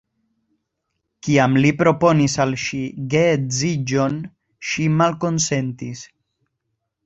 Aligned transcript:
Kiam 1.27 1.59
li 1.65 1.71
proponis 1.81 2.39
al 2.47 2.57
ŝi 2.65 2.81
geedziĝon, 3.13 4.19
ŝi 4.71 4.89
malkonsentis. 4.99 6.07